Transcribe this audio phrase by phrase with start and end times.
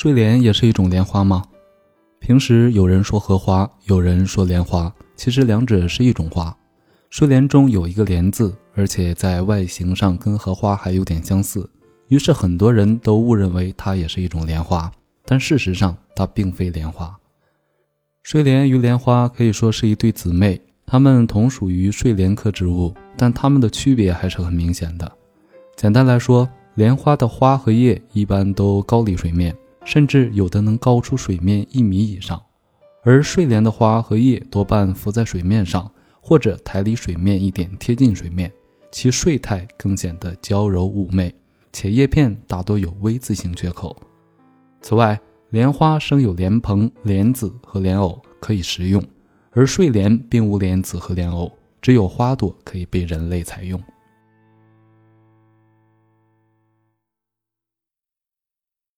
[0.00, 1.44] 睡莲也是一种莲花吗？
[2.20, 6.56] 平时有人说荷花，有人说莲花，其实两者是一种花。
[7.10, 11.68] 睡莲中有一个莲字，而且在外形上跟荷花还有点相似，
[12.08, 14.90] 于是很多人都误认为它也是一种莲花。
[15.26, 17.14] 但事实上，它并非莲花。
[18.22, 25.12] 睡莲与莲花可以说是一对姊妹，它们同属于睡莲科植物，但它们的区别还是很明显的。
[25.76, 29.54] 简单来说，莲花的花和叶一般都高离水面，
[29.84, 32.38] 甚至有的能高出水面一米以上；
[33.02, 35.90] 而睡莲的花和叶多半浮在水面上，
[36.20, 38.52] 或者抬离水面一点，贴近水面，
[38.90, 41.34] 其睡态更显得娇柔妩媚，
[41.72, 43.96] 且叶片大多有 V 字形缺口。
[44.82, 45.18] 此外，
[45.50, 49.02] 莲花生有莲蓬、莲子和莲藕可以食用，
[49.50, 51.50] 而睡莲并无莲子和莲藕，
[51.82, 53.82] 只有花朵可以被人类采用。